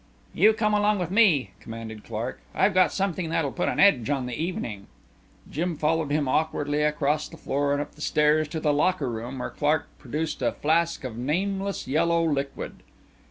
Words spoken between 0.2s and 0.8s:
"You come